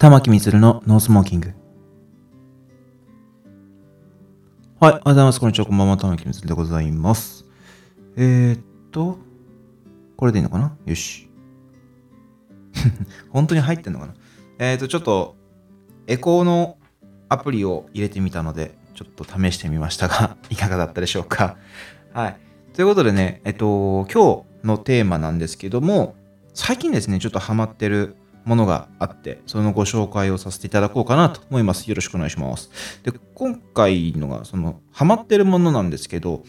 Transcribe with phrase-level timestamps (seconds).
[0.00, 1.48] 玉木みつるのノースモーキング。
[1.48, 1.54] はい、
[4.80, 5.40] おはようございます。
[5.40, 5.98] こんにちは、こんばんは。
[5.98, 7.44] 玉木みつるでございます。
[8.16, 9.18] えー、っと、
[10.16, 10.74] これでいいのかな？
[10.86, 11.28] よし。
[13.28, 14.14] 本当に入ってんのかな？
[14.58, 15.36] えー、っと、ちょっと、
[16.06, 16.78] エコーの
[17.28, 21.58] アプリを入れてみたので、ちょっと試してみましたが、 いかがだったでしょうか？
[22.14, 22.36] はい。
[22.72, 26.16] ということでね、えっと、今日のテーマなんですけども、
[26.54, 31.88] 最近ですね、ちょっとハマってるものがあって、そのご紹介をさせていただこうかなと思います。
[31.88, 32.70] よろしくお願いします。
[33.02, 36.42] で、今回のが、その、ハマってるものなんですけど、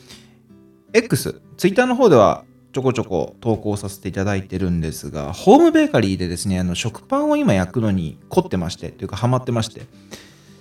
[0.93, 9.81] X、Twitter の方ではちょこちょこ投稿させていただいてるんですが、ホームベーカリーでですね、あの食パンを今焼くのに凝ってまして、というかハマってまして、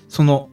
[0.09, 0.49] その、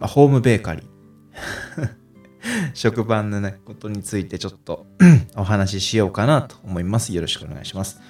[0.00, 1.90] ホームベーカリー、
[2.72, 4.86] 食パンのね、ことについてちょっと
[5.36, 7.12] お話ししようかなと思います。
[7.12, 8.00] よろしくお願いします。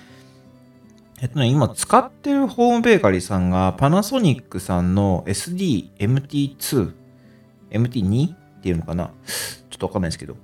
[1.22, 6.92] えっとね、今使ってるホームベーカリーさんがパナソニックさんの SD-MT2、
[7.70, 9.12] MT2 っていうのかな？
[9.68, 10.36] ちょっとわかんないですけど、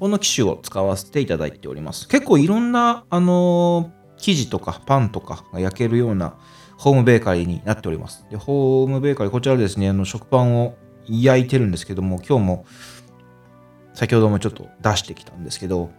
[0.00, 2.08] この機種を使わせていただいております。
[2.08, 6.34] 結構いろんな、あのー生地とかパンとかが焼けるような
[6.76, 8.26] ホームベーカリーになっております。
[8.30, 10.74] で、ホームベーカリー、こちらですね、あの食パンを
[11.06, 12.66] 焼いてるんですけども、今日も
[13.94, 15.90] 先ほどもちょっと出してきたんですけど、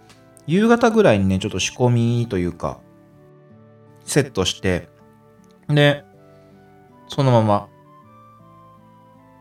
[0.47, 2.81] 夕方ぐらいにね、ちょっと仕込みというか、
[4.09, 4.89] セットして、
[5.67, 6.03] で、
[7.07, 7.67] そのまま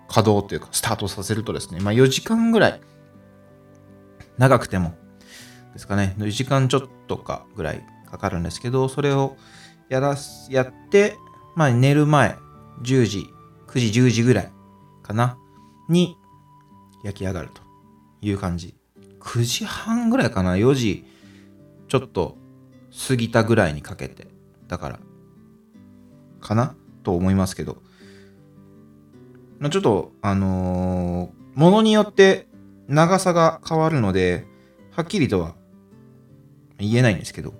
[0.08, 2.80] 稼働というか、スタートさせるとですね、まあ4時間ぐらい、
[4.36, 4.94] 長くても、
[5.72, 9.36] ですかね、4時間ちょっとかぐらいかかるんですけど、それを
[9.88, 11.16] やらす、やって、
[11.54, 12.36] まあ寝る前、
[12.82, 13.26] 10時、
[13.66, 14.52] 9時、10時ぐらい
[15.02, 15.38] かな、
[15.88, 16.16] に
[17.04, 17.68] 焼き上がると。
[18.20, 18.74] いう感じ。
[19.20, 21.04] 9時半ぐらいかな、4時
[21.88, 22.36] ちょっと
[23.08, 24.28] 過ぎたぐらいにかけて、
[24.68, 25.00] だから、
[26.40, 26.76] かな？
[27.02, 27.82] と思いますけど、
[29.70, 32.46] ちょっと、あのーものによって
[32.86, 34.46] 長さが変わるので、
[34.92, 35.56] はっきりとは
[36.78, 37.54] 言えないんですけど、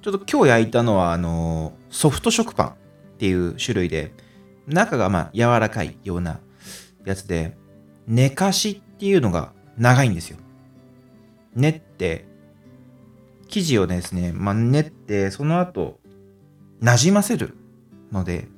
[0.00, 2.72] ちょっと今日焼いたのは、あのーソフト食パンっ
[3.18, 4.12] ていう種類で、
[4.66, 6.38] 中がまあ柔らかいような
[7.04, 7.56] やつで、
[8.06, 10.38] 寝かしっていうのが長いんですよ。
[11.54, 12.27] 練って、
[13.48, 15.98] 生地をですね、まあ、練って、その後、
[16.80, 17.56] なじませる
[18.12, 18.48] ので、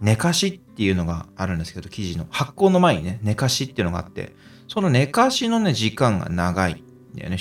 [0.00, 4.34] 寝かしっていうのがあるんですけど、生地の発酵の前にね、寝かしっていうのがあって、
[4.68, 7.38] その寝かしのね、時間が長いんだよね、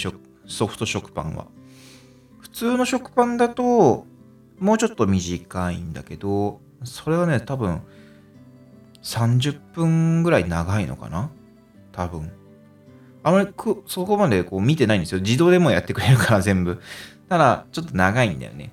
[0.47, 1.47] ソフト食パンは。
[2.39, 4.07] 普通の食パンだと、
[4.59, 7.81] もうちょっと短いんだけど、それはね、多分、
[9.03, 11.29] 30分ぐらい長いのかな
[11.91, 12.31] 多分。
[13.27, 15.19] あまりくそこまでこう見てないんですよ。
[15.19, 16.81] 自動でもやってくれるから全部。
[17.27, 18.71] ただ、ちょっと長いんだよね。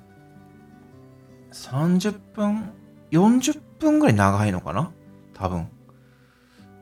[1.50, 2.70] 30分
[3.10, 4.92] ?40 分ぐらい長いのかな？
[5.32, 5.66] 多分。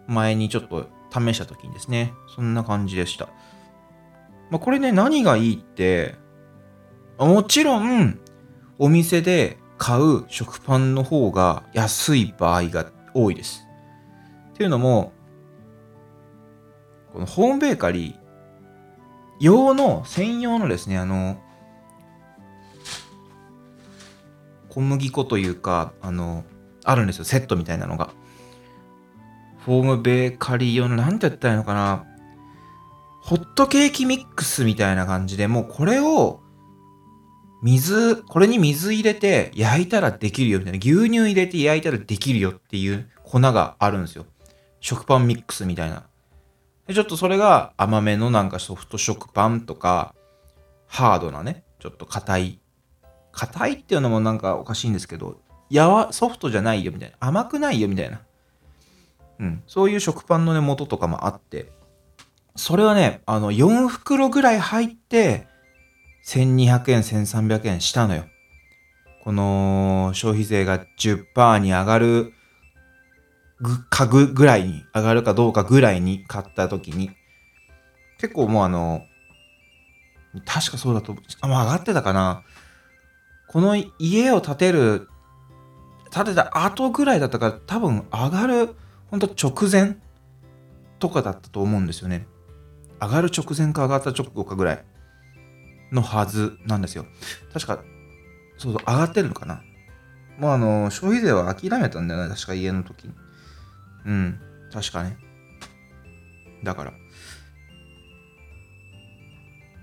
[0.07, 2.13] 前にちょっと試した時にですね。
[2.35, 3.31] そんな感じでした。
[4.51, 6.17] まあ、これね、何がいいって、
[7.17, 8.21] もちろん、
[8.79, 13.67] お店で買う食パンの方が安い場合が多いです。
[14.53, 15.15] っていうのも、
[17.13, 18.23] このホームベーカリー
[19.41, 21.41] 用の専用のですね、あの、
[24.69, 26.45] 小麦粉というか、あの、
[26.85, 28.11] あるんですよ、セットみたいなのが。
[29.67, 32.05] ホームベーカリー用の、なんて言ったらいいのかな、
[33.21, 36.41] ホットケーキミックスみたいな感じで、もうこれを、
[37.63, 44.27] 水、これに水入れて焼いたらできるよみたいな、牛乳入れて焼いたらできるよっていう粉があるんですよ。
[44.81, 46.07] 食パンミックスみたいな。
[46.87, 50.15] でちょっとそれが甘めのなんかソフト食パンとか、
[50.87, 52.61] ハードなね、ちょっと硬い。
[53.33, 55.41] 硬いっていうのもなんかおかしいんですけど、
[55.71, 57.17] やわ、ソフトじゃないよみたいな。
[57.21, 58.21] 甘くないよみたいな。
[59.39, 59.63] うん。
[59.67, 61.73] そういう食パンのね、元とかもあって、
[62.57, 65.47] それはね、あの、4袋ぐらい入って、
[66.27, 68.25] 1200円、1300円したのよ。
[69.25, 72.33] この消費税が10%に上がる
[73.63, 77.13] ぐかぐぐらいに上がるかどうかぐらいに買った時に
[78.19, 79.07] 結構もうあの
[80.45, 82.43] 確かそうだとあもう上がってたかな。
[83.49, 85.09] この家を建てる
[86.11, 88.75] 建てた後ぐらいだったから多分上がる
[89.11, 89.99] ほんと直前
[90.99, 92.27] とかだったと思うんですよね。
[93.01, 94.85] 上がる直前か上がった直後かぐらい
[95.93, 97.05] のはずなんですよ。
[97.53, 97.85] 確か
[98.57, 99.63] そうそう上がってるのかな。
[100.39, 103.05] もうあの消費税は諦めたんだよね確か家の時。
[103.05, 103.13] に
[104.05, 104.41] うん、
[104.73, 105.17] 確かね。
[106.65, 106.93] だから。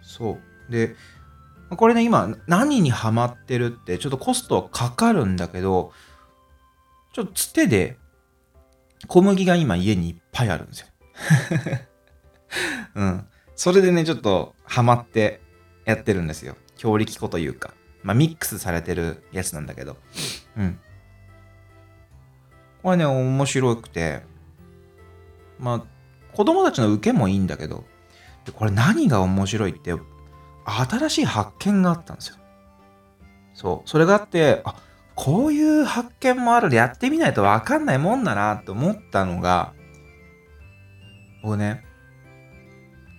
[0.01, 0.39] そ
[0.69, 0.71] う。
[0.71, 0.95] で、
[1.69, 5.91] これね、今、何にハマってるって、ちょっとコストはかかるんだけど、
[7.13, 7.97] ちょっとつてで、
[9.07, 10.87] 小麦が今家にいっぱいあるんですよ。
[12.95, 13.27] うん。
[13.55, 15.41] それでね、ちょっとハマって
[15.85, 16.55] やってるんですよ。
[16.75, 17.73] 強力粉というか。
[18.03, 19.97] まあ、ミックスされてるやつなんだけど。
[20.57, 20.79] うん。
[22.83, 24.21] これね、面白くて、
[25.59, 25.83] まあ、
[26.33, 27.83] 子供たちの受けもいいんだけど、
[28.45, 29.93] でこれ何が面白いって、
[30.65, 32.35] 新しい発見があったんですよ。
[33.53, 33.89] そう。
[33.89, 34.75] それがあって、あ、
[35.15, 39.73] こういう発見もあるでやってみないとわかんないもんだなと思ったのが、
[41.43, 41.83] 僕ね、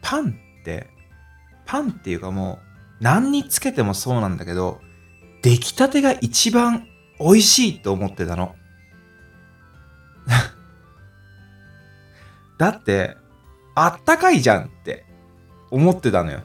[0.00, 0.88] パンって、
[1.66, 2.58] パンっていうかも
[3.00, 4.80] う、何につけてもそうなんだけど、
[5.42, 6.86] 出来たてが一番
[7.18, 8.54] 美味しいと思ってたの。
[12.60, 13.16] だって、
[13.74, 15.06] あったかいじゃんって
[15.70, 16.42] 思ってたのよ。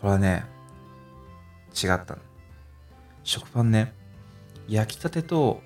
[0.00, 0.44] これはね、
[1.72, 2.18] 違ったの。
[3.22, 3.94] 食パンね、
[4.66, 5.62] 焼きたてと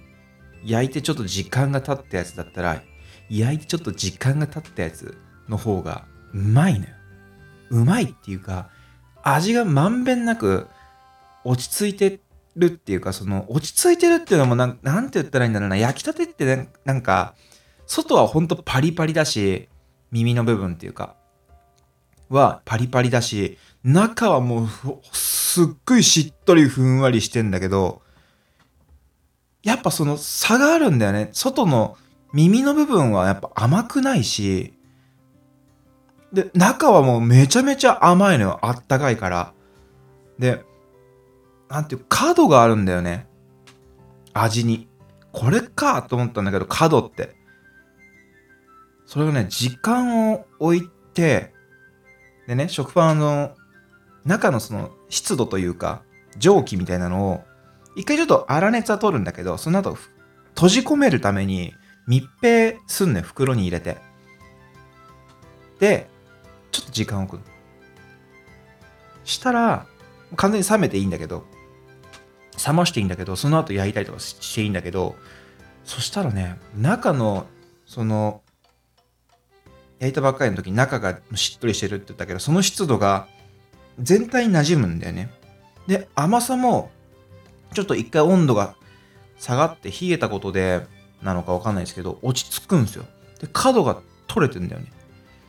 [0.62, 2.82] 焼いてちょっと時間が経ったやつだったら、
[3.30, 5.16] 焼いてちょっと時間が経ったやつ
[5.48, 6.04] の方が
[6.34, 6.92] うまいのよ。
[7.70, 8.68] うまいっていうか、
[9.22, 10.68] 味がまんべんなく
[11.44, 12.20] 落ち着いて
[12.56, 15.78] るっていうか、その落ち着いてるっていうのもなん、なんて言ったらいいんだろうな。
[15.78, 17.34] 焼きたてって、なんか、
[17.90, 19.68] 外はほんとパリパリだし、
[20.12, 21.16] 耳の部分っていうか、
[22.28, 24.68] はパリパリだし、中はもう
[25.12, 28.00] すっごいしっとりふんわりしてんだけど、
[29.64, 31.30] やっぱその差があるんだよね。
[31.32, 31.96] 外の
[32.32, 34.72] 耳の部分はやっぱ甘くないし、
[36.32, 38.60] で、中はもうめちゃめちゃ甘いのよ。
[38.62, 39.52] あったかいから。
[40.38, 40.64] で、
[41.68, 43.26] なんていう、角があるんだよね。
[44.32, 44.88] 味に。
[45.32, 47.39] これかと思ったんだけど、角って。
[49.10, 51.52] それがね、時間を置いて、
[52.46, 53.56] でね、食パンの
[54.24, 56.04] 中のその湿度というか、
[56.38, 57.40] 蒸気みたいなのを、
[57.96, 59.98] 一回ちょっと粗熱は取るんだけど、その後、
[60.54, 61.74] 閉じ込めるために
[62.06, 63.96] 密閉すんね袋に入れて。
[65.80, 66.08] で、
[66.70, 67.40] ちょっと時間を置く
[69.24, 69.86] したら、
[70.36, 71.44] 完全に冷めていいんだけど、
[72.64, 75.16] 冷ましていいんだけど、その後焼いたりとかしていいんだけど、
[75.84, 77.48] そしたらね、中の、
[77.86, 78.42] その、
[80.00, 83.28] 焼いたばっかりの時に中がしっとりしてるって言ったけど、その湿度が
[83.98, 85.30] 全体に馴染むんだよね。
[85.86, 86.90] で、甘さも、
[87.74, 88.74] ちょっと一回温度が
[89.38, 90.86] 下がって冷えたことで、
[91.22, 93.04] なのかわかんないですけど、落ち着くんですよ。
[93.40, 94.90] で、角が取れてんだよね。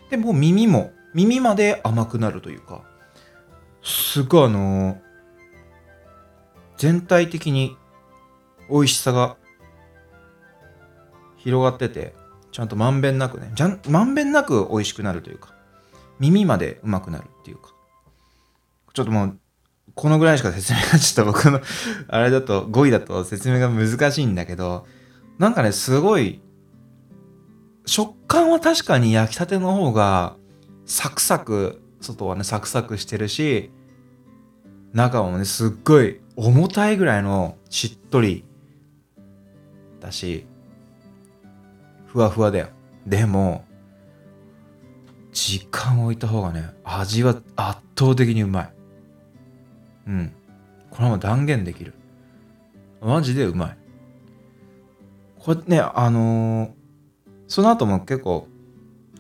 [0.10, 2.82] で、もう耳も、耳まで甘くなるというか、
[3.84, 4.98] すごいあのー、
[6.78, 7.78] 全体的に
[8.70, 9.38] 美味しさが
[11.38, 12.14] 広がってて、
[12.52, 15.54] ちゃんとまんべんなくね、じゃんまんべんなく美味しくなるというか、
[16.20, 17.74] 耳までうまくなるっていうか、
[18.94, 19.38] ちょっともう、
[19.96, 21.62] このぐらいしか説明がちょっと僕の
[22.08, 24.86] あれだと、語彙だと説明が難しいんだけど、
[25.38, 26.42] なんかね、すごい、
[27.86, 30.36] 食感は確かに焼きたての方が、
[30.86, 33.72] サクサク、外はね、サクサクしてるし、
[34.94, 38.44] 中もね、すっごい重たいぐらいのしっとり
[40.02, 40.46] だし、
[42.12, 42.68] ふわふわだよ。
[43.08, 43.64] でも、
[45.32, 48.74] 時間置いた方がね、味は圧倒的にうまい。
[50.08, 50.34] うん。
[50.90, 51.94] これはも断言できる。
[53.00, 53.78] マジでうまい。
[55.40, 56.72] これね、あのー、
[57.48, 58.46] その後も結構、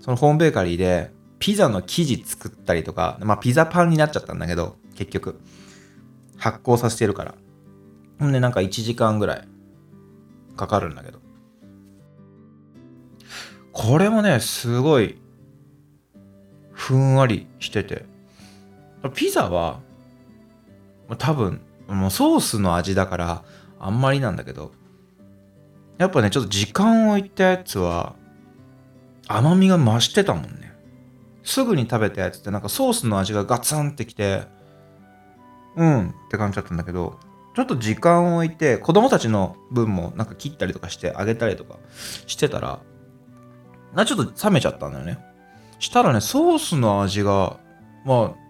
[0.01, 5.39] そのホームベーカリーで、ピザの生地作ったりとか、まあピザパンになっちゃったんだけど、結局。
[6.35, 7.35] 発酵させてるから。
[8.19, 9.47] ほんでなんか1時間ぐらい
[10.57, 11.30] かかるんだけど。
[13.73, 15.17] これもね、すごい、
[16.71, 18.05] ふんわりしてて。
[19.13, 19.79] ピザは、
[21.17, 23.43] 多分、もうソースの味だから、
[23.79, 24.71] あんまりなんだけど、
[25.97, 28.15] やっぱね、ちょっと時間を置いたやつは、
[29.27, 30.73] 甘みが増してたもんね。
[31.43, 34.43] すぐに食べたやつってなんかソースの味がガツンってきて、
[35.75, 37.17] うんって感じだったんだけど、
[37.55, 41.77] ちょっと時間を置いて、子供たちの分もなんか切ったりとかしてあげたりとか
[42.27, 42.79] してたら、
[43.93, 45.19] な、ちょっと冷めちゃったんだよね。
[45.79, 47.57] したらね、ソースの味が、
[48.05, 48.41] まあ、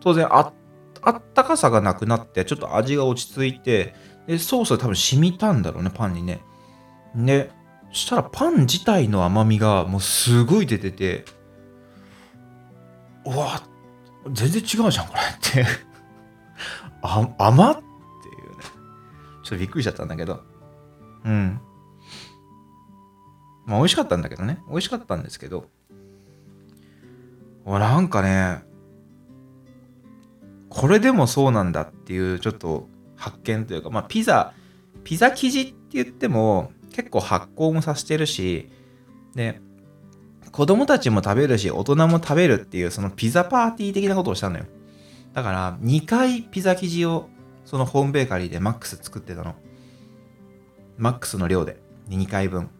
[0.00, 0.52] 当然あ、
[1.10, 3.94] ったかさがなくなって、ちょっと味が落ち着いて、
[4.26, 6.40] で、ソースが多分染みたんだろうね、パンにね。
[7.14, 7.50] で、
[7.92, 11.24] したらパン自体の甘みがもうすごい出てて、
[13.24, 13.62] うわ、
[14.30, 15.66] 全然違うじゃん、これって
[17.02, 18.64] あ、甘っていうね。
[19.42, 20.42] ちょっとびっくりしちゃったんだけど。
[21.24, 21.60] うん。
[23.68, 24.58] まあ美味しかったんだけどね。
[24.68, 25.66] 美味しかったんですけど。
[27.66, 28.62] なんかね、
[30.70, 34.54] これでもそうなんだっていうちょっと発見というかまあピザ
[35.04, 38.70] ピザ生地って言っても結構発酵もさせてるし
[39.34, 39.60] で
[40.52, 44.64] 子供たちも食べるし大人も食べるっていうそのピザパーティー的なことをしたのよ
[45.34, 47.28] だから2回ピザ生地を
[47.64, 49.54] そのホームベーカリーでマックス作ってたの
[50.96, 52.70] マックスの量で2回分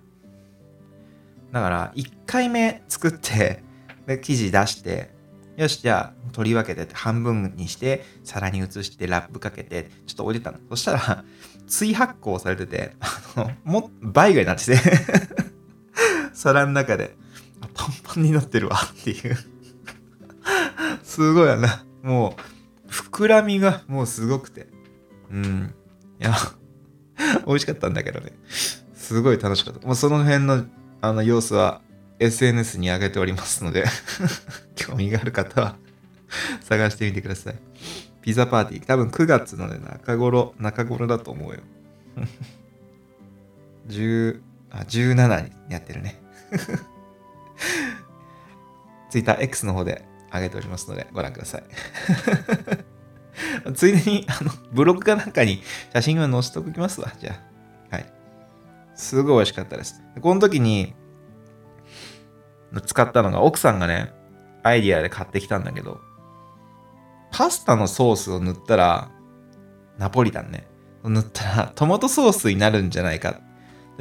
[1.52, 3.62] だから1回目作って
[4.06, 5.10] で生地出して
[5.56, 10.58] よしじゃあ取り分けて半分にして皿に移してラップかけてちょっと置いてたの。
[10.70, 11.24] そしたら
[11.66, 14.78] 追発酵されててあのも倍ぐらいになってて
[16.32, 17.16] 皿の中で
[17.74, 19.36] パンパンになってるわっていう。
[21.02, 22.36] すごいなも
[22.86, 24.68] う膨らみがもうすごくて。
[25.30, 25.74] うん。
[26.20, 26.34] いや
[27.46, 28.32] 美味しかったんだけどね。
[28.94, 29.84] すごい楽しかった。
[29.86, 30.64] もうその辺の
[31.00, 31.80] あの様子は
[32.18, 33.84] SNS に上げておりますので
[34.74, 35.76] 興味がある方は
[36.62, 37.54] 探してみてください。
[38.20, 41.60] ピザパーティー、多分9月の、ね、中頃、中頃だと思うよ。
[43.88, 44.40] 10
[44.70, 46.20] あ17にやってるね。
[49.10, 51.64] TwitterX の方で上げておりますのでご覧ください。
[53.74, 55.62] ついでにあのブログかなんかに
[55.94, 57.12] 写真を載せておきますわ。
[57.18, 57.57] じゃあ。
[58.98, 60.02] すごい美味しかったです。
[60.20, 60.94] この時に
[62.84, 64.12] 使ったのが奥さんがね、
[64.64, 66.00] アイディアで買ってきたんだけど、
[67.30, 69.10] パスタのソースを塗ったら、
[69.98, 70.66] ナポリタンね、
[71.04, 73.40] 塗ったらトマトソースになるんじゃないか。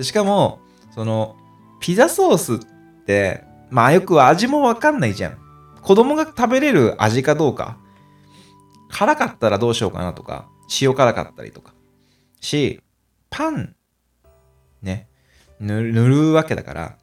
[0.02, 0.62] しかも、
[0.96, 1.36] その、
[1.80, 2.60] ピザソースっ
[3.06, 5.38] て、まあよく味もわかんないじゃん。
[5.84, 7.78] 子供が食べれる味かどうか。
[8.90, 10.50] 辛かったらどうしようかなとか、
[10.82, 11.76] 塩辛かったりとか。
[12.42, 12.82] し、
[13.30, 13.76] パン、
[14.82, 15.08] ね、
[15.60, 16.98] 塗るわけだから、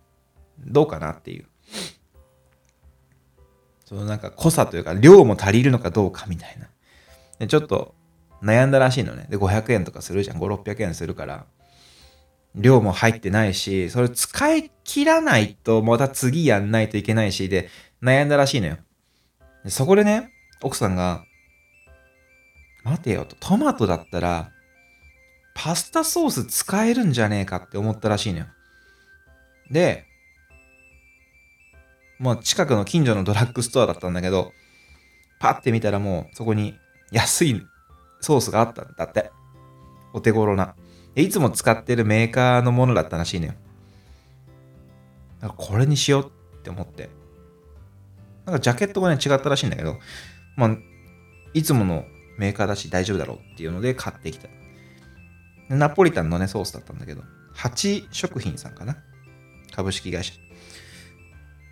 [0.59, 1.47] どうかなっていう。
[3.85, 6.69] そのなんか濃さというか量も足りるのかどうかみたいな。
[7.38, 7.95] でちょっと
[8.43, 9.26] 悩んだらしいのね。
[9.31, 10.38] で、500円とかするじゃん。
[10.38, 11.47] 5、600円するから。
[12.54, 17.69] 量も入ってないし、それ使い切らないとまた次やんないといけないし、で、
[18.02, 18.76] 悩んだらしいのよ。
[19.64, 20.31] でそこでね、
[20.62, 21.25] 奥さんが、
[22.85, 24.52] 待てよと、トマトだったら、
[25.54, 28.46] パスタソース使えるんじゃねえかって思ったらしいのよ。
[29.70, 30.04] で、
[32.18, 34.52] まあ近くの近所のドラッグストアだったんだけど、
[35.38, 36.75] パッて見たらもうそこに
[37.12, 37.62] 安い
[38.20, 39.30] ソースがあったんだって。
[40.12, 40.75] お手頃な。
[41.16, 43.54] いつも使ってるメーカーのものだったらしいのよ。
[45.40, 47.11] なんかこれにしようって思って。
[48.46, 49.99] なんかジャケットがね違ったらしいんだけど、
[50.56, 50.76] まあ、
[51.52, 52.04] いつもの
[52.38, 54.49] メーカーだし大丈夫だろうっていうので買ってきた。
[55.68, 57.23] ナポリタンのね、ソースだったんだけど、
[57.56, 58.97] 8食品さんかな？
[59.75, 60.33] 株式会社。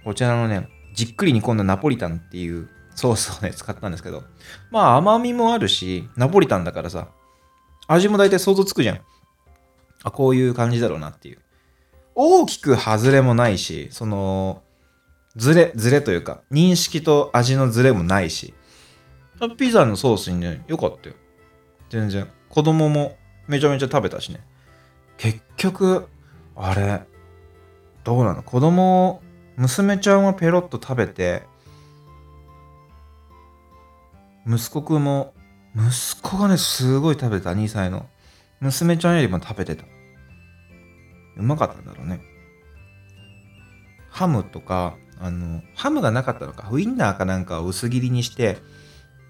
[0.05, 4.25] こちらのね、じっくり煮込んだナポリタンっていうソースをね、使ったんですけど、
[4.71, 7.09] まあ甘みもあるし、ナポリタンだからさ、
[7.87, 9.01] 味も大体想像つくじゃん。
[10.03, 11.39] あ、こういう感じだろうなっていう。
[12.15, 14.63] 大きく外れもないし、その、
[15.37, 18.53] ズレ、ズレというか、認識と味のズレもないし、
[19.57, 21.15] ピザのソースにね、よかったよ。
[21.91, 22.29] 全然。
[22.49, 23.17] 子供も
[23.53, 24.41] めちゃめちゃ食べたしね。
[25.19, 26.09] 結局、
[26.57, 27.03] あれ、
[28.03, 28.43] どうなの？
[28.43, 29.23] 子供
[29.57, 31.43] 娘ちゃんはペロッと食べて
[34.47, 35.35] 息子くんも
[35.77, 38.07] 息子がねすごい食べた2歳の。
[38.61, 39.85] 娘ちゃんよりも食べてた。
[41.37, 42.21] うまかったんだろうね。
[44.11, 48.59] ハムとかあのハムがなかったのかウインナーかなんかを薄切りにして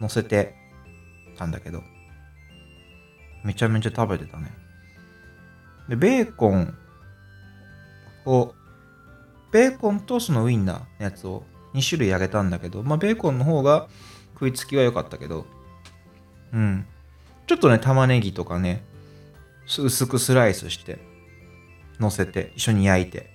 [0.00, 0.54] 乗せて
[1.36, 1.82] たんだけど。
[3.44, 4.52] めちゃめちゃ食べてたね
[5.88, 6.74] でベーコン
[8.24, 8.54] を
[9.50, 11.44] ベーコンとそのウインナーのやつを
[11.74, 13.88] 2種類あげたんだけど、まあ、ベーコンの方が
[14.34, 15.46] 食いつきは良かったけど、
[16.52, 16.86] うん。
[17.46, 18.82] ちょっとね、玉ねぎとかね、
[19.66, 20.98] 薄くスライスして、
[22.00, 23.30] 乗せて、一緒に焼いて。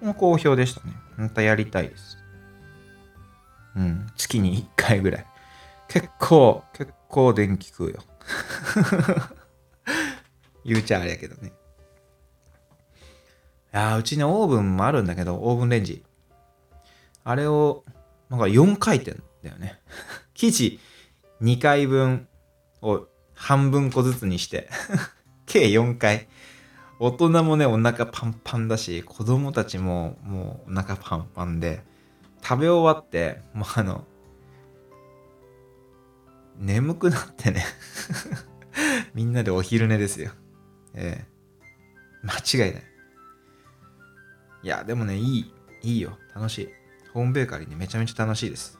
[0.00, 0.94] もう好評でしたね。
[1.16, 2.18] またやりたいです。
[3.76, 4.06] うん。
[4.16, 5.26] 月に1回ぐらい。
[5.88, 8.02] 結構、結構電気食うよ。
[10.64, 11.52] 言うちゃあれやけどね。
[13.72, 16.04] やうちにオーブンもあるんだけど、オーブンレンジ。
[17.24, 17.84] あれを、
[18.28, 19.80] なんか4回転だよね。
[20.34, 20.80] 生地
[21.42, 22.28] 2回分
[22.82, 24.68] を半分個ずつにして
[25.46, 26.28] 計4回。
[26.98, 31.82] 大人もね、お腹パンパンだし、子供たちももうお腹パンパンで、
[32.42, 34.04] 食べ終わって、もうあの、
[36.60, 37.64] 眠くなってね
[39.14, 40.30] みんなでお昼寝ですよ。
[40.94, 41.30] ええ
[42.22, 42.84] 間違いない。
[44.62, 46.18] いや、でもね、いい、いいよ。
[46.34, 46.68] 楽しい。
[47.14, 48.78] ホームベーカリーね、めちゃめちゃ楽しいです。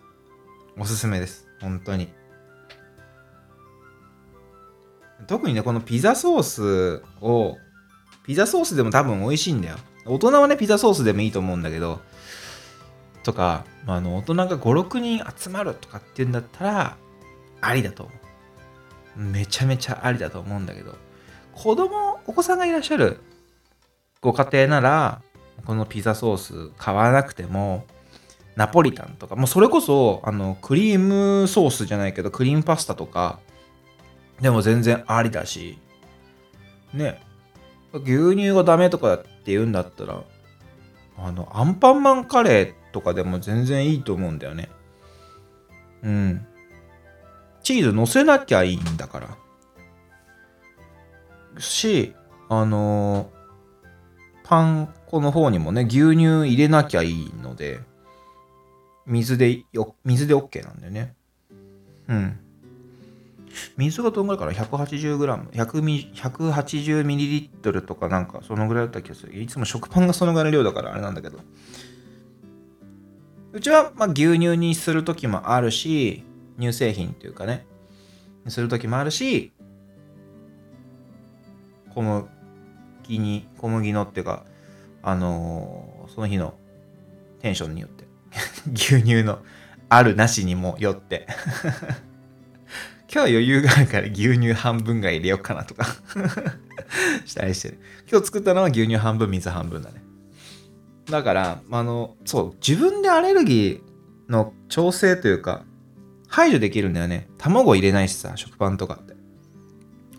[0.79, 1.49] おすすめです。
[1.61, 2.13] 本当に。
[5.27, 7.57] 特にね、このピザソースを、
[8.25, 9.79] ピザソースでも多分美味しいんだよ。
[10.05, 12.01] 大人はね、ピザソースでもいいと思うんだけど、
[13.23, 16.97] とか、まあ、あの大人が5、6人集まるとかっていうんだったら、
[17.61, 18.13] ありだと思
[19.17, 19.21] う。
[19.21, 20.97] めちゃめちゃありだと思うんだけど、
[21.55, 23.21] 子供、お子さんがいらっしゃる
[24.21, 25.23] ご家庭なら、
[25.65, 27.87] このピザソース買わなくても、
[28.57, 33.41] ナポリタンとか、もうそれこそ、あの、クリームソースじゃないけど、クリームパスタとか、
[34.41, 35.79] でも全然ありだし、
[36.93, 37.21] ね、
[37.93, 40.23] 牛乳がダメとかって言うんだったら、
[41.19, 44.69] あの、アンパンマンカレーとかでも全然いいと思うんだよね。
[46.03, 46.47] うん。
[47.63, 49.29] チーズ乗せなきゃいいんだから。
[51.59, 52.15] し、
[52.49, 57.81] あのー、パン粉の方にもね、牛乳入れなきゃいいので、
[59.07, 61.15] 水でよ、水で OK なんだよね。
[62.09, 62.41] うん。
[63.77, 65.51] 水がどんぐらいかな ?180g、
[66.13, 69.41] 180ml とかなんかそのぐらいだった気がする。
[69.41, 71.39] いつも食パンがそのぐらいの量だからあれなんだけど。
[73.53, 76.23] うちはまあ牛乳にするときもあるし、
[76.61, 77.67] 乳製品っていうかね、
[78.49, 79.53] するときもあるし、
[81.95, 82.29] 小麦
[83.19, 84.45] に、小麦のっていうか、
[85.03, 86.55] あのー、その日の
[87.41, 88.05] テンションによって
[88.73, 89.39] 牛乳の
[89.89, 91.27] あるなしにもよって
[93.13, 95.85] 今日は余裕があるから牛乳半分が入れようかなとか
[97.27, 97.81] したりしてる。
[98.09, 100.01] 今日作ったのは牛乳半分、水半分だね。
[101.11, 105.65] だから、あの、そう、自分でアレルギーの調整というか、
[106.31, 107.29] 排除できるんだよね。
[107.39, 109.15] 卵入れないしさ、食パンとかって。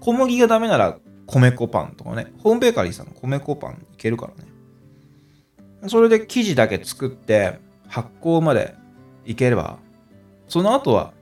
[0.02, 2.34] 小麦がダメなら米粉パンとかね。
[2.40, 5.90] ホームベーカリーさんの米粉パンいけるからね。
[5.90, 8.76] それで生地だけ作って発酵まで
[9.26, 9.80] いければ、
[10.48, 11.14] その後は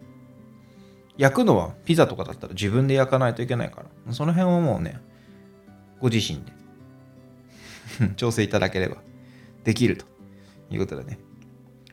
[1.17, 4.99] 焼くのはピザとかだったら自分で焼かないといけないから、その辺はもうね、
[5.99, 6.41] ご自身
[7.99, 8.97] で 調整いただければ
[9.63, 10.05] できると
[10.71, 11.19] いうことでね。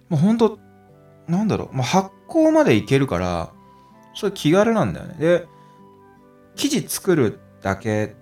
[0.09, 0.59] もうほんと、
[1.28, 3.52] なんだろう、まあ、発酵までいけるから、
[4.14, 5.16] それ気軽なんだよね。
[5.18, 5.46] で、
[6.54, 8.16] 生地作るだけ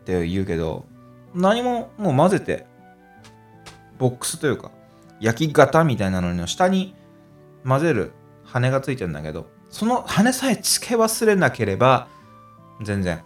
[0.00, 0.86] って言うけど、
[1.34, 2.66] 何ももう混ぜて、
[3.98, 4.70] ボックスというか、
[5.20, 6.94] 焼き型みたいなのの下に
[7.66, 8.12] 混ぜる
[8.44, 12.08] 羽がついてるんだけど、その羽さえ付け忘れなければ、
[12.82, 13.22] 全然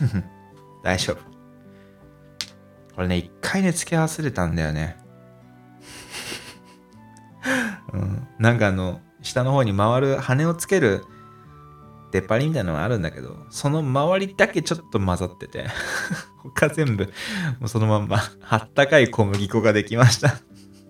[0.82, 1.18] 大丈夫。
[2.94, 4.96] これね、一回ね、付け忘れたんだよね。
[7.92, 11.04] うん、なんかあの、下の方に回る羽をつける
[12.10, 15.66] 出っ張りみたいなのがあるんだけど、その周りだけちょっと混ざってて
[16.38, 17.04] 他全部、
[17.60, 20.40] もうそのまんま、あったかい小麦粉ができましたっ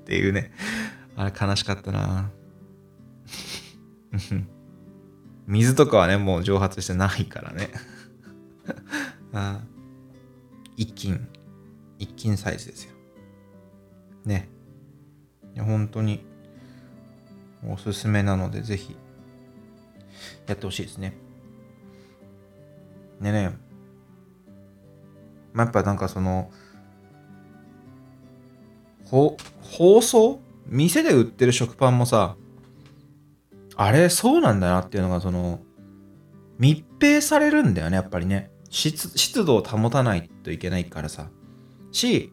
[0.06, 0.52] ていうね。
[1.16, 2.30] あれ悲しかったな
[5.48, 7.70] 水とかはね、もう蒸発してないからね
[9.34, 9.60] あ
[10.76, 11.28] 一斤、
[11.98, 12.94] 一斤サイズですよ。
[14.24, 14.48] ね。
[15.54, 16.24] いや、本当に
[17.66, 18.96] おすすめなので、ぜひ
[20.46, 21.14] やってほしいですね。
[23.20, 23.56] でね、
[25.52, 26.50] まあ、やっぱなんかその、
[29.04, 32.36] ほ、包装店で売ってる食パンもさ、
[33.76, 35.60] あれ、そうなんだなっていうのが、その、
[36.58, 38.50] 密閉されるんだよね、やっぱりね。
[38.70, 41.30] 湿湿度を保たないといけないからさ。
[41.92, 42.32] し、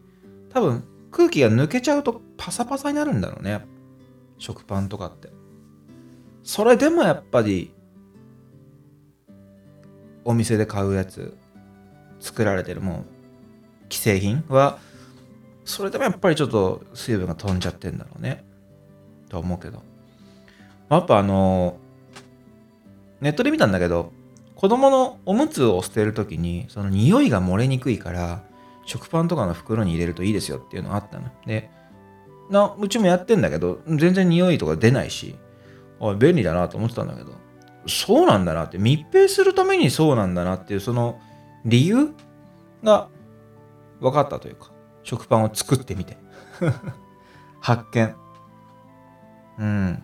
[0.50, 3.64] 多分、空気が抜けちゃうとパサパサになるんだろうね。
[4.38, 5.28] 食パンとかって。
[6.42, 7.72] それでもやっぱり、
[10.24, 11.36] お店で買うやつ、
[12.20, 13.04] 作られてるも
[13.90, 14.78] う、既製品は、
[15.64, 18.44] それでもやっぱりちょっと水分が飛んじゃってんだろうね。
[19.28, 19.82] と思うけど。
[20.88, 21.78] やっぱあの
[23.20, 24.12] ネットで見たんだけど
[24.54, 28.44] 子供のおむつを捨てる時にその匂いが漏れにくいから
[28.84, 31.70] 食パンとかの袋に入れるといいですよっていうのがあったので
[32.50, 35.36] なうちもやってんだけど全然匂いとか出ないし
[35.98, 37.32] おい便利だなと思ってたんだけど
[37.86, 41.20] そうなんだなって密閉するためにそうなんだなっていうその
[41.64, 42.14] 理由
[42.82, 43.08] が
[44.00, 44.70] 分かったというか
[45.02, 46.18] 食パンを作ってみて。
[47.60, 48.14] 発見。
[49.58, 50.02] うん。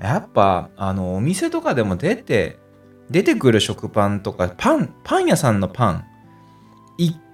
[0.00, 2.58] やっぱあのお店とかでも出て
[3.10, 6.04] 出てくる食パンとかパンパン屋さんのパン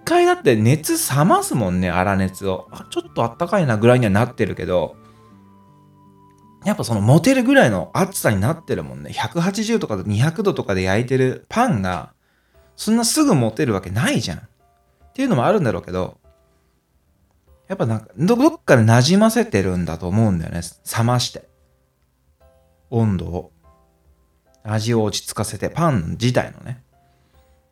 [0.05, 2.69] 回だって熱冷ますもんね粗熱を。
[2.71, 4.97] あちょっとあったかいなぐらいにはなってるけど。
[6.65, 9.11] やっぱその持てるぐらいの熱さになってるもんね。
[9.11, 12.13] 180とか200度とかで焼いてるパンが
[12.77, 14.39] そんなすぐ持てるわけないじゃん。
[14.39, 14.43] っ
[15.15, 16.19] ていうのもあるんだろうけど
[17.69, 20.61] やっぱなんかどっかで馴染ませてるんだと思うんだよね。
[20.97, 21.49] 冷まして。
[22.91, 23.51] 温度を、
[24.63, 26.83] 味を落ち着かせて、パン自体のね、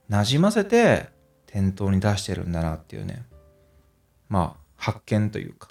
[0.09, 1.11] 馴染ませて
[1.53, 3.25] 店頭に出してるんだなっていうね、
[4.29, 5.69] まあ、発見というか、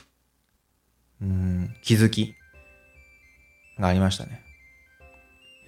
[1.22, 2.36] うん、気づき
[3.80, 4.44] がありましたね。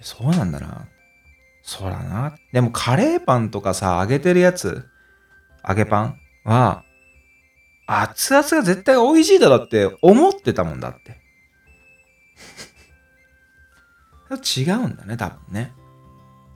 [0.02, 0.86] そうなんだな。
[1.62, 2.36] そうだな。
[2.52, 4.84] でもカレーパンとかさ、揚げてるやつ、
[5.66, 6.84] 揚げパンは、
[7.86, 11.20] 熱々が絶対美味しいだろって思ってたもんだって。
[14.60, 15.72] 違うんだね、多分ね。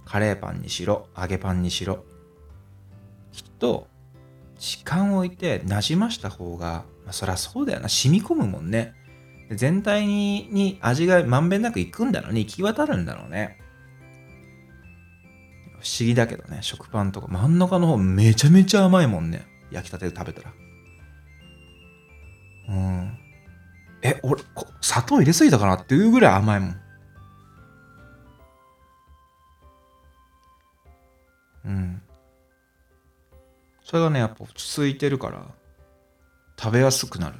[0.04, 2.04] カレーパンにしろ、揚げパンにしろ。
[3.58, 3.88] と、
[4.58, 7.88] 時間を置いて馴染ました方が、まあ、そりゃそうだよな。
[7.88, 8.94] 染み込むもんね。
[9.50, 12.40] 全体にに味がまんべんなくいくんだろうね。
[12.40, 13.58] 行き渡るんだろうね。
[15.80, 16.58] 不思議だけどね。
[16.62, 19.46] 食パンとか真ん中の方めちゃめちゃ甘いもんね。
[19.70, 20.52] 焼きたてで食べたら。
[22.68, 23.18] うん。
[24.02, 24.42] え、俺、
[24.80, 26.76] 砂糖入れすぎたかなっていうぐらい甘いもん。
[31.66, 32.02] うん。
[33.86, 35.46] それがね、やっぱ落ち着いてるから、
[36.58, 37.36] 食べやすくなる。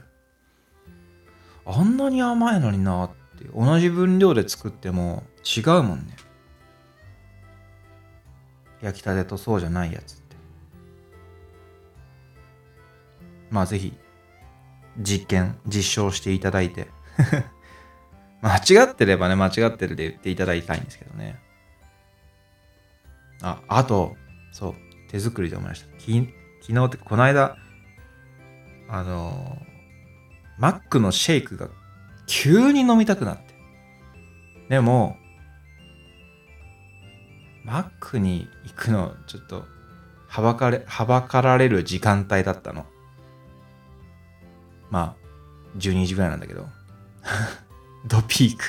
[1.64, 6.14] あんなに甘いのになって、同じ分量で作っても違うもんね。
[8.80, 10.37] 焼きたてとそうじゃないやつって。
[13.50, 13.92] まあぜひ、
[15.00, 16.87] 実験、実証していただいて
[18.40, 21.40] 間違ってればね、間違ってるで言っていただきたいんですけどね。
[23.42, 24.14] あ、あと、
[24.52, 25.87] そう、手作りで思いました。
[25.99, 26.12] き
[26.61, 27.57] 昨日ってこの間、
[28.88, 29.59] あの、
[30.59, 31.69] マックのシェイクが
[32.27, 33.55] 急に飲みたくなって。
[34.69, 35.16] でも、
[37.64, 39.64] マックに行くの、ちょっと、
[40.29, 42.87] はばかれ、はばかられる時間帯だったの。
[44.90, 46.66] まあ、12時ぐらいなんだけど。
[48.07, 48.64] ドピーク。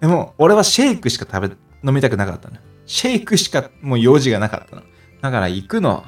[0.00, 1.56] でも、俺はシェイクしか食べ、
[1.86, 2.56] 飲みたくなかったの。
[2.86, 4.82] シェイクしかもう用事がなかったの。
[5.20, 6.04] だから行くの、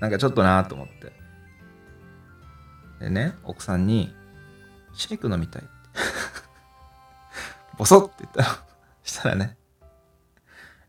[0.00, 1.12] なんかちょっとなと思って。
[3.00, 4.14] でね、奥さんに、
[4.92, 5.70] シェイク飲みたいって。
[7.78, 8.64] ボソって言ったら、
[9.02, 9.56] したらね、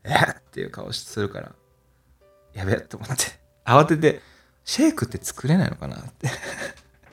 [0.04, 1.52] えっていう顔するから、
[2.54, 4.22] やべえと思って、慌てて、
[4.64, 5.98] シェイクって作れないのかな？
[5.98, 6.30] って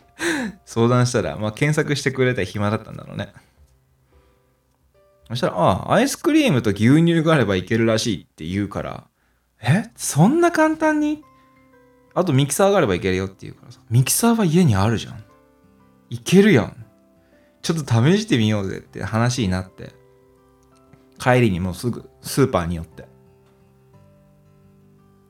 [0.65, 3.33] 相談したら、まあ、検索してくれた暇だったんだろうね。
[5.29, 9.09] そしたら、ああ、アイスクリームと牛乳があればいけるらしいって言うから、
[9.61, 9.91] え？
[9.97, 11.23] そんな簡単に？
[12.15, 13.81] あとミキサーがあればいけるよって言うからさ。
[13.91, 15.25] ミキサーは家にあるじゃん。
[16.11, 16.87] いけるやん。
[17.63, 19.93] ちょっと試してみようぜって話になって、
[21.19, 23.09] 帰りにもうすぐスーパーに寄って。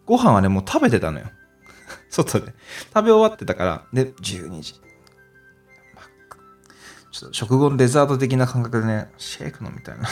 [0.05, 1.27] ご飯はね、もう食べてたのよ。
[2.11, 2.55] 外で。
[2.95, 4.75] 食べ終わってたから、で、12時。
[7.11, 10.07] ちょっと食後のデザート的な感覚でね、シェイク飲みたいな。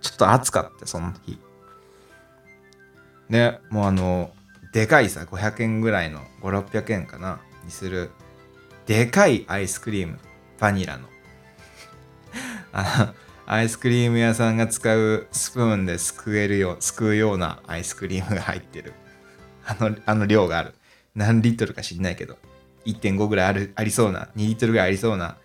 [0.00, 1.38] ちょっと暑かって、その日。
[3.30, 4.32] ね、もうあの、
[4.72, 8.10] でかいさ、500円ぐらいの、5、600円かな、にする、
[8.86, 10.18] でかいアイスクリーム、
[10.58, 11.08] バニラの。
[12.72, 13.14] あの、
[13.46, 18.92] アイスクリーム屋さんが使うスプーンですくえるよう、すくうようなアイスクリームが入ってる。
[19.64, 20.74] あの、あの量がある。
[21.14, 22.36] 何リットルか知んないけど、
[22.84, 25.36] 1.5ぐらいある、ありそうな、2リットルぐらいありそうな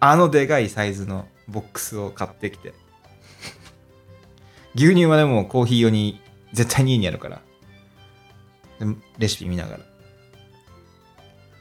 [0.00, 2.72] あのでかいサイズのボックスを買ってきて。
[4.74, 6.20] 牛乳はでもコーヒー用に
[6.52, 7.42] 絶対に家にあるから。
[9.18, 9.80] レシピ見ながら。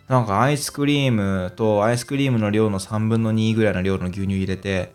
[0.07, 4.93] なんかアイスクリームとアイスクリームの量の3分の2ぐらいの量の牛乳入れて、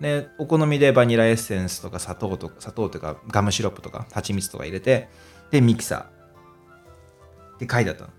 [0.00, 5.08] で、お好みでバニラエッセンスとか砂糖とか、砂糖とかガムシロップとか蜂蜜とか入れて、
[5.50, 6.04] で、ミキサー。
[7.56, 8.10] って書いてあったの。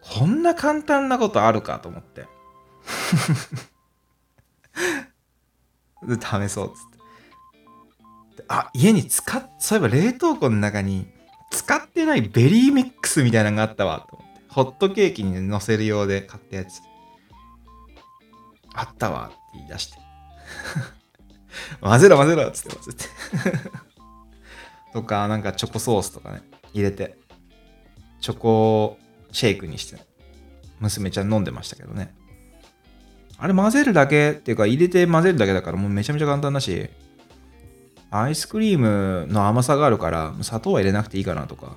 [0.00, 2.26] こんな簡単なことあるかと思って。
[6.08, 6.99] で、試そうっつって。
[8.48, 11.06] あ、家に使っ、そういえば冷凍庫の中に
[11.50, 14.40] 使ってないベリーミックスみたいなのがあったわと思って。
[14.48, 16.80] ホットケーキに乗せる用で買ったやつ。
[18.74, 19.98] あったわって言い出して。
[21.80, 23.04] 混ぜろ混ぜろっつって混ぜて
[24.92, 27.16] とか、なんかチョコソースとかね、入れて、
[28.20, 28.98] チョコ
[29.32, 29.98] シェイクにして、
[30.80, 32.14] 娘ちゃん飲んでましたけどね。
[33.38, 36.90] あれ混ぜるだけっていうか入れて混ぜるだけだからもうめちゃめちゃ簡単だし、
[38.10, 41.76] アイスクリームの甘さがあるから砂糖は入れなくていいかなとか。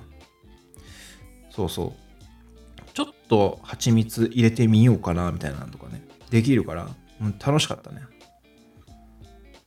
[1.50, 2.82] そうそう。
[2.92, 6.02] ちょっと蜂蜜入れてみようかなみたいなのとかね。
[6.30, 6.88] できるから、
[7.20, 8.02] うん、楽しかったね。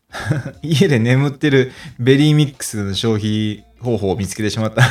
[0.61, 4.81] 家で眠ってるベリーミックスの消費方法を見つけてしまった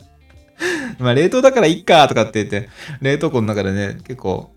[0.98, 2.68] まあ冷凍だからいっかとかって言って、
[3.00, 4.54] 冷凍庫の中でね、結構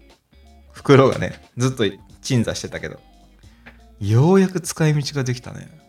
[0.72, 1.86] 袋がね、ずっと
[2.22, 3.00] 鎮座してたけど、
[4.02, 5.83] ようやく使い道ができたね。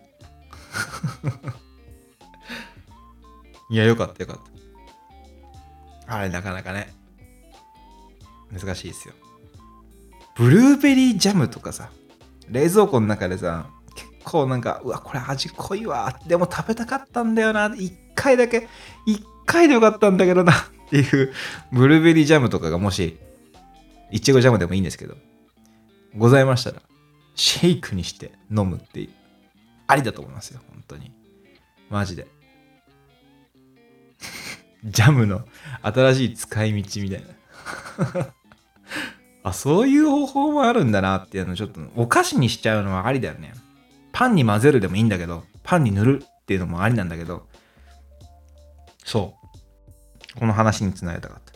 [3.71, 4.37] いや、よかったよかっ
[6.07, 6.17] た。
[6.17, 6.95] あれ、なかなかね、
[8.53, 9.15] 難しいですよ。
[10.37, 11.91] ブルーベリージャムとかさ、
[12.51, 16.19] 冷蔵庫の中でさ、結構なんか、うわ、これ味濃いわ。
[16.27, 17.75] でも食べたかったんだよな。
[17.77, 18.69] 一回だけ、
[19.07, 20.53] 一回でよかったんだけどな。
[20.53, 20.57] っ
[20.91, 21.33] ていう、
[21.73, 23.19] ブルーベリージャムとかがもし、
[24.11, 25.17] いちごジャムでもいいんですけど、
[26.17, 26.83] ございましたら、
[27.35, 29.11] シェイクにして飲むっていう、
[29.87, 30.61] ありだと思いますよ。
[30.71, 31.13] 本当に。
[31.91, 32.27] マジで。
[34.85, 35.47] ジャムの
[35.83, 38.35] 新しい使い道みたいな
[39.45, 43.55] あ、そういう方法もあるんだなっていうのちょっとお菓子にしちゃうのはありだよね。
[44.13, 47.47] パンに混ぜるでもいいんだけど、パンに塗るっていうのもありなんだけど、
[49.05, 49.37] そ
[50.37, 50.39] う。
[50.39, 51.55] この話につなげたかった。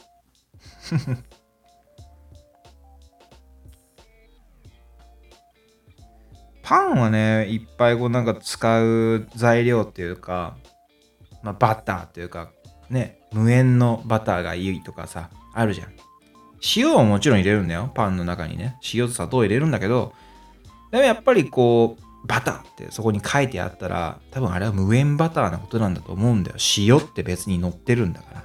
[6.68, 10.58] パンはね、いっぱいこうなんか使う材料っていうか、
[11.42, 12.50] まあ、バターっていうか、
[12.90, 15.88] ね、無塩のバターがいいとかさ、あるじゃん。
[16.76, 17.90] 塩はもちろん入れるんだよ。
[17.94, 18.76] パンの中にね。
[18.92, 20.12] 塩と砂糖を入れるんだけど、
[20.90, 26.56] でもやっぱりこう、バターってそこに書いてあったら、多分あれは無塩バターなことなんだと思うんだよ。
[26.76, 28.44] 塩って別に乗ってるんだから。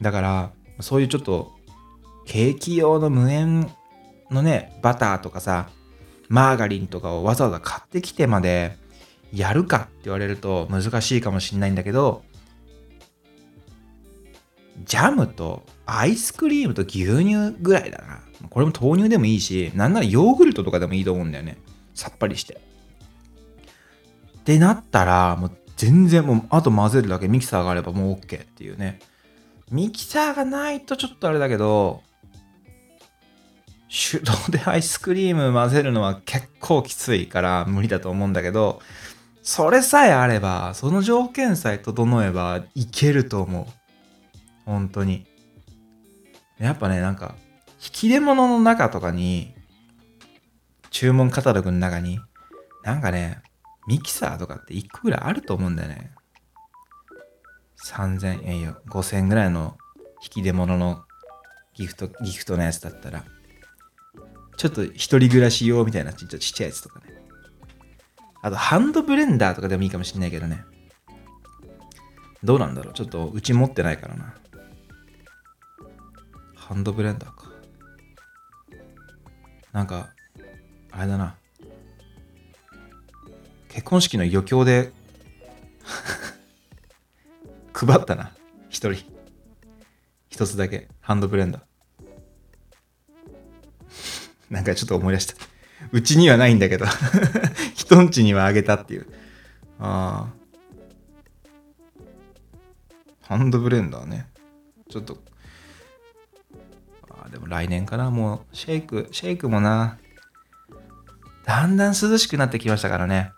[0.00, 1.52] だから、そういうちょっと、
[2.24, 3.70] ケーキ用の無塩
[4.30, 5.68] のね、バターとかさ、
[6.28, 8.76] マーガリンとかをわざわざ買ってきてまで
[9.32, 12.22] やるかって言われると難しいかもしれないんだけど、
[14.84, 18.20] ジャムとアイスクリームと牛乳ぐらいだな。
[18.50, 21.58] これも豆乳でもいいし、なんならヨーグルトとかでもいいと思うんだよね。
[21.94, 22.60] さっぱりして。
[24.38, 29.00] ってなったら、もう全然もう、あと混ぜるだけミキサーがあればもう OK っていうね。
[29.70, 32.02] ミキサーがないとちょっとあれだけど、
[33.94, 38.82] 手動でアイスクリーム混ぜるのは結構きついから無理だと思うんだけど、
[39.44, 43.66] それさえあれば、その条件さえ整えばいけると思う。
[44.66, 45.26] 本当に。
[46.58, 47.36] やっぱね、なんか、
[47.80, 49.54] 引き出物の中とかに、
[50.90, 52.18] 注文カタログの中に、
[52.82, 53.42] なんかね、
[53.86, 56.10] ミキサーとかって1個ぐらいあると思うんだよね。
[57.84, 59.76] 3000円よ、5000円ぐらいの
[60.22, 61.04] 引き出物の
[61.74, 63.24] ギフト、ギフトのやつだったら、
[64.56, 67.06] ちょっと一人暮らし用みたいなちっちゃいやつとかね。
[68.42, 70.64] あと、ハンドブレンダーとかでもいいかもしんないけどね。
[72.42, 74.34] どうなんだろうちょっとうち持ってないからな。
[76.54, 77.50] ハンドブレンダーか。
[79.72, 80.10] なんか、
[80.92, 81.36] あれだな。
[83.68, 84.92] 結婚式の余興で
[87.72, 88.32] 配ったな。
[88.68, 89.10] 一人。
[90.28, 90.88] 一つだけ。
[91.00, 91.62] ハンドブレンダー。
[94.50, 95.34] なんかちょっと思い出した。
[95.92, 96.86] うちにはないんだけど
[97.74, 99.06] 人んちにはあげたっていう。
[99.78, 100.44] ああ。
[103.22, 104.28] ハンドブレンダーね。
[104.88, 105.18] ちょっと
[107.10, 109.98] ああでも来年かな、もう、シェイク、シェイクもな、
[111.44, 113.32] だんだん涼しくなってきましたからね。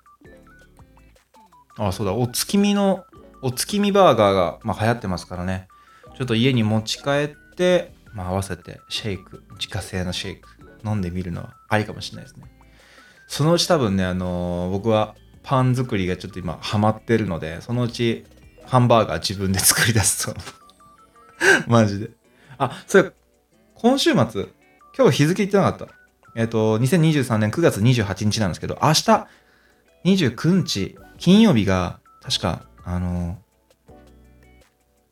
[1.77, 3.05] あ、そうだ、お月見の、
[3.42, 5.69] お月見バーガーが、まあ、流行ってますからね。
[6.16, 10.49] ちょっと家に持ち帰って、まあ、合わせてシェイク、自家製のシェイク、
[10.87, 12.44] 飲んでみるのはありかもしれないですね。
[13.27, 18.25] そのうち多分ね、あのー、僕はパン作りがちょっと今ハマってるので、そのうち
[18.64, 20.40] ハンバーガー自分で作り出すと。
[21.66, 22.11] マジで。
[22.59, 23.12] あ、それ、
[23.75, 24.46] 今週末、
[24.96, 25.94] 今日日付言ってなかった？
[26.35, 29.27] えっ、ー、と、2023年9月28日なんですけど、明日、
[30.05, 33.38] 29日、金曜日が、確か、あの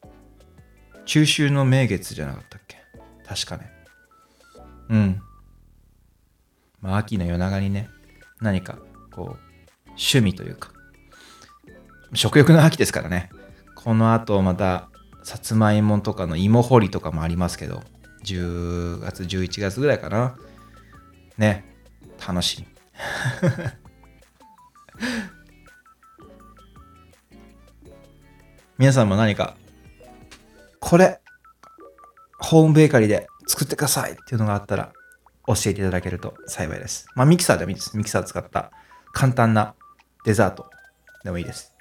[0.03, 2.79] ー、中秋の名月じゃなかったっけ？
[3.27, 3.71] 確かね。
[4.89, 5.23] うん。
[6.85, 7.89] まあ、秋の夜長にね、
[8.43, 8.77] 何か、
[9.11, 9.39] こう、
[9.89, 10.71] 趣味というか、
[12.13, 13.31] 食欲の秋ですからね。
[13.75, 14.91] この後また、
[15.23, 17.83] さつまいもとかの芋掘りとかもありますけど、
[18.25, 20.37] 10月、11月ぐらいかな。
[21.39, 21.65] ね、
[22.27, 22.69] 楽しみ。
[28.77, 29.57] 皆さんも何か、
[30.81, 31.23] これ、
[32.39, 34.93] ホームベーカリーで作ってくださいっていうのがあったら、
[35.47, 37.07] 教えていただけると幸いです。
[37.15, 37.97] まあ、ミキサーでもいいです。
[37.97, 38.71] ミキサー使った
[39.13, 39.75] 簡単な
[40.25, 40.71] デザート
[41.23, 41.75] でもいいです。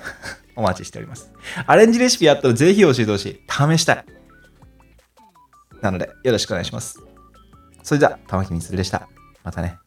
[0.56, 1.32] お待ちしております。
[1.66, 3.40] アレンジレシピあったらぜひ教えてほしい。
[3.48, 4.04] 試したい。
[5.82, 6.98] なので、よろしくお願いします。
[7.82, 9.08] それでは、玉木みつるでした。
[9.44, 9.78] またね。